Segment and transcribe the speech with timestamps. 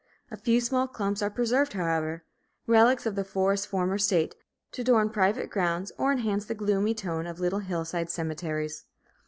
[0.31, 2.23] A few small clumps are preserved, however,
[2.65, 4.33] relics of the forest's former state,
[4.71, 8.85] to adorn private grounds or enhance the gloomy tone of little hillside cemeteries.